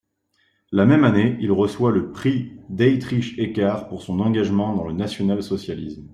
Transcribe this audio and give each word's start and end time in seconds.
La 0.71 0.87
même 0.87 1.03
année, 1.03 1.37
il 1.41 1.51
reçoit 1.51 1.91
le 1.91 2.11
prix 2.11 2.53
Dietrich-Eckart 2.69 3.87
pour 3.87 4.01
son 4.01 4.19
engagement 4.19 4.73
dans 4.75 4.87
le 4.87 4.93
national-socialisme. 4.93 6.09